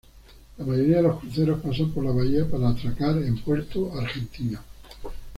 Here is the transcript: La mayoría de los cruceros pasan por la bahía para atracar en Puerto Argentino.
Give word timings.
La 0.57 0.65
mayoría 0.65 0.97
de 0.97 1.03
los 1.03 1.19
cruceros 1.19 1.61
pasan 1.61 1.91
por 1.91 2.03
la 2.03 2.11
bahía 2.11 2.49
para 2.49 2.69
atracar 2.69 3.19
en 3.21 3.37
Puerto 3.37 3.93
Argentino. 3.95 4.59